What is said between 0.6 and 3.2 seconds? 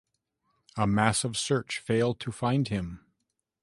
A massive search failed to find him.